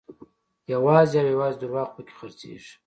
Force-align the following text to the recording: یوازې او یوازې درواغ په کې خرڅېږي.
یوازې 0.73 1.17
او 1.21 1.29
یوازې 1.33 1.57
درواغ 1.59 1.89
په 1.95 2.01
کې 2.05 2.13
خرڅېږي. 2.19 2.73